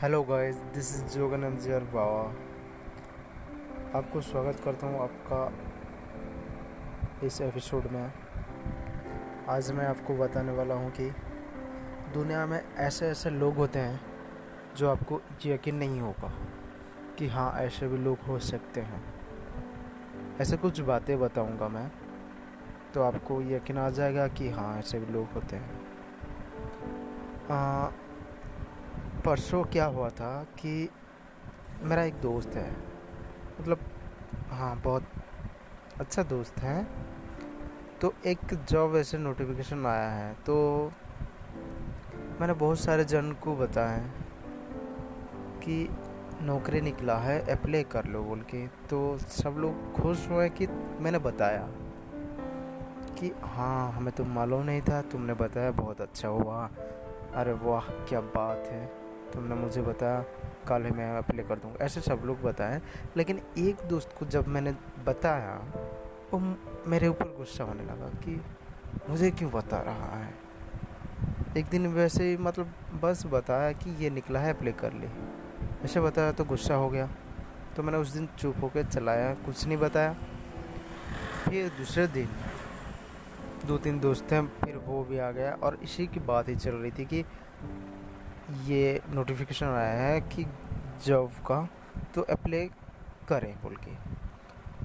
[0.00, 2.22] Hello guys this is Jogan MGR Bawa
[3.98, 5.52] आपको स्वागत करता हूँ आपका
[7.26, 8.12] इस एपिसोड में।
[9.48, 11.10] आज मैं आपको बताने वाला हूँ कि
[12.14, 14.00] दुनिया में ऐसे ऐसे लोग होते हैं
[14.76, 16.32] जो आपको यकीन नहीं होगा
[17.18, 19.02] कि हाँ ऐसे भी लोग हो सकते हैं।
[20.40, 21.92] ऐसे कुछ बातें बताऊँगा मैं
[22.94, 25.70] तो आपको यकीन आ जाएगा कि हाँ ऐसे भी लोग होते हैं।
[27.50, 27.90] आ,
[29.24, 30.88] परसों क्या हुआ था कि
[31.82, 32.70] मेरा एक दोस्त है।
[33.60, 33.78] मतलब
[34.50, 35.04] हाँ बहुत
[36.00, 36.86] अच्छा दोस्त है।
[38.00, 40.56] तो एक जॉब ऐसे नोटिफिकेशन आया है तो
[42.40, 43.98] मैंने बहुत सारे जन को बताया
[45.60, 45.88] कि
[46.42, 50.66] नौकरी निकला है अप्लाई कर लो बोल के। तो सब लोग खुश हुए कि
[51.00, 51.66] मैंने बताया
[53.18, 56.68] कि हाँ हमें तो मालूम नहीं था, तुमने बताया, बहुत अच्छा हुआ।
[57.34, 59.03] अरे वाह, क्या बात है।
[59.34, 60.24] तुमने मुझे बताया,
[60.68, 62.80] कल ही मैं अप्लाई कर दूँगा। ऐसे सब लोग बताएँ,
[63.16, 64.74] लेकिन एक दोस्त को जब मैंने
[65.06, 65.54] बताया,
[66.32, 68.40] वो मेरे ऊपर गुस्सा होने लगा कि
[69.10, 70.34] मुझे क्यों बता रहा है?
[71.56, 75.08] एक दिन वैसे ही मतलब बस बताया कि ये निकला है अप्लाई कर ले।
[75.84, 77.08] ऐसे बताया तो गुस्सा हो गया।
[77.76, 80.14] तो मैंने उस दिन चुप होकर चलाया, कुछ नहीं बताया।
[81.44, 82.28] फिर दूसरे दिन,
[83.66, 86.74] दो तीन दोस्त हैं, फिर वो भी आ गया और इसी की बात ही चल
[86.74, 87.24] रही थी कि
[88.50, 90.46] ये नोटिफिकेशन आया है कि
[91.06, 91.68] जॉब का
[92.14, 92.70] तो अप्लाई
[93.28, 93.90] करें बोल के।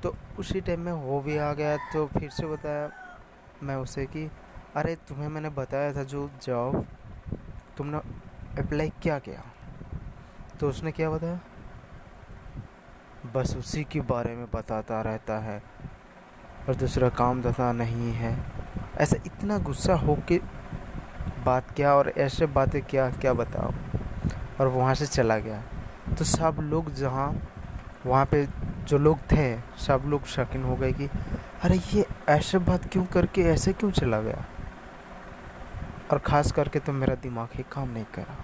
[0.00, 2.90] तो उसी टाइम में वो भी आ गया तो फिर से बताया
[3.62, 4.30] मैं उसे कि,
[4.76, 6.86] अरे, तुम्हें मैंने बताया था जो जॉब
[7.76, 7.98] तुमने
[8.62, 9.44] अप्लाई क्या किया?
[10.60, 11.40] तो उसने क्या बताया?
[13.34, 15.62] बस उसी के बारे में बताता रहता है
[16.68, 18.44] और दूसरा काम धंधा नहीं है।
[18.96, 20.59] ऐसा इतना गुस्सा हो के
[21.44, 23.72] बात क्या और ऐसे बातें क्या क्या बताओ
[24.60, 25.62] और वहाँ से चला गया।
[26.18, 27.42] तो सब लोग जहाँ,
[28.06, 28.48] वहाँ पे
[28.84, 31.08] जो लोग थे, सब लोग शकिन हो गए कि,
[31.62, 34.44] अरे, ये ऐसे बात क्यों करके, ऐसे क्यों चला गया?
[36.10, 38.36] और ख़ास करके तो मेरा दिमाग ही काम नहीं करा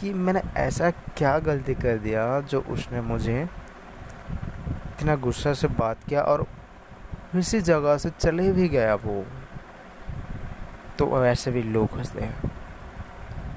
[0.00, 3.48] कि मैंने ऐसा क्या गलती कर दिया जो उसने मुझे
[4.90, 6.46] इतना गुस्सा से बात किया और
[7.36, 9.26] इसी जगह से चले भी गया वो।
[11.00, 12.52] तो ऐसे भी लोग हँसते हैं।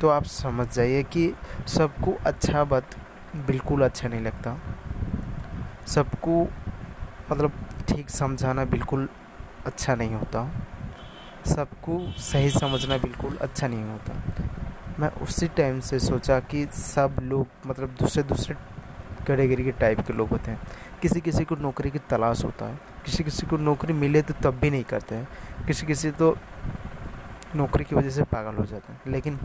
[0.00, 1.34] तो आप समझ जाइए कि
[1.66, 2.94] सबको अच्छा बात
[3.36, 4.60] बिल्कुल अच्छा नहीं लगता।
[5.86, 6.48] सबको
[7.32, 7.52] मतलब
[7.88, 9.08] ठीक समझाना बिल्कुल
[9.66, 10.50] अच्छा नहीं होता।
[11.46, 14.22] सबको सही समझना बिल्कुल अच्छा नहीं होता।
[14.98, 18.54] मैं उसी टाइम से सोचा कि सब लोग मतलब दूसरे दूसरे
[19.26, 20.60] कैटेगरी के टाइप के लोग होते हैं।
[21.02, 24.58] किसी किसी को नौकरी की तलाश होता है। किसी किसी को नौकरी मिले तो तब
[24.58, 25.28] भी नहीं करते हैं।
[25.66, 26.38] किसी किसी तो
[27.56, 29.38] नौकरी की वजह से पागल हो जाते हैं। लेकिन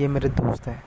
[0.00, 0.82] ये मेरे दोस्त हैं।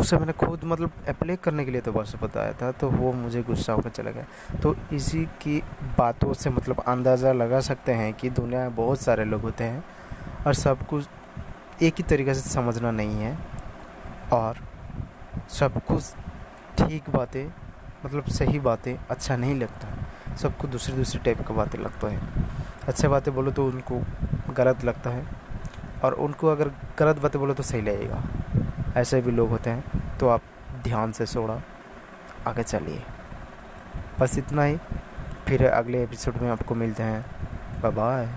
[0.00, 3.42] उससे मैंने खुद मतलब अप्लाई करने के लिए तो बस बताया था तो वो मुझे
[3.42, 5.58] गुस्सा होकर चला गया। तो इसी की
[5.98, 9.84] बातों से मतलब अंदाज़ा लगा सकते हैं कि दुनिया में बहुत सारे लोग होते हैं
[10.46, 11.08] और सब कुछ
[11.82, 13.36] एक ही तरीके से समझना नहीं है
[14.32, 14.56] और
[15.50, 16.14] सब कुछ
[16.78, 17.46] ठीक बातें
[18.04, 22.20] मतलब सही बातें अच्छा नहीं लगता। सबको दूसरी दूसरी टाइप की बातें लगता है।
[22.88, 24.00] अच्छे बातें बोलो तो उनको
[24.56, 25.26] गलत लगता है।
[26.04, 28.22] और उनको अगर गलत बातें बोलो तो सही लगेगा।
[28.96, 30.42] ऐसे भी लोग होते हैं तो आप
[30.82, 31.60] ध्यान से सोड़ा
[32.46, 33.02] आगे चलिए।
[34.20, 34.78] बस इतना ही।
[35.46, 37.24] फिर अगले एपिसोड में आपको मिलते हैं।
[37.94, 38.28] बाय